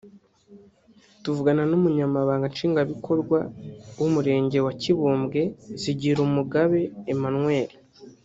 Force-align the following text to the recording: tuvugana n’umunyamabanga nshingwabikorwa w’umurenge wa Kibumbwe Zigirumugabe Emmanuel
tuvugana 1.23 1.63
n’umunyamabanga 1.69 2.45
nshingwabikorwa 2.51 3.37
w’umurenge 3.99 4.57
wa 4.65 4.73
Kibumbwe 4.81 5.41
Zigirumugabe 5.81 6.81
Emmanuel 7.13 7.69